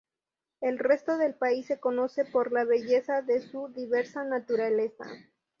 El 0.61 0.79
resto 0.79 1.19
del 1.19 1.35
país 1.35 1.67
se 1.67 1.79
conoce 1.79 2.25
por 2.25 2.51
la 2.51 2.63
belleza 2.65 3.21
de 3.21 3.39
su 3.39 3.67
diversa 3.67 4.23
naturaleza. 4.23 5.05